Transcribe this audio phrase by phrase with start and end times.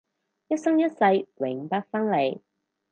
[0.47, 0.95] 一生一世
[1.37, 2.41] 永不分離